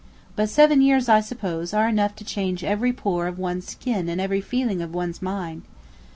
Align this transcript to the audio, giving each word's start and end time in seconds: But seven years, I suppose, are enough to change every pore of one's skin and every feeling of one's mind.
But 0.35 0.49
seven 0.49 0.81
years, 0.81 1.07
I 1.07 1.21
suppose, 1.21 1.75
are 1.75 1.87
enough 1.87 2.15
to 2.15 2.23
change 2.23 2.63
every 2.63 2.91
pore 2.91 3.27
of 3.27 3.37
one's 3.37 3.67
skin 3.67 4.09
and 4.09 4.19
every 4.19 4.41
feeling 4.41 4.81
of 4.81 4.95
one's 4.95 5.21
mind. 5.21 5.61